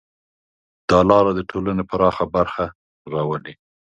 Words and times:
دا 0.89 0.99
لاره 1.09 1.31
د 1.35 1.39
ټولنې 1.49 1.83
پراخه 1.89 2.25
برخه 2.35 2.65
راولي. 3.13 3.53